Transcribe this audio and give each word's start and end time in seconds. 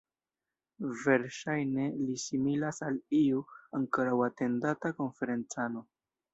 Verŝajne 1.01 1.85
li 2.07 2.17
similas 2.23 2.81
al 2.89 2.99
iu 3.21 3.45
ankoraŭ 3.83 4.19
atendata 4.31 4.95
konferencano. 5.03 5.89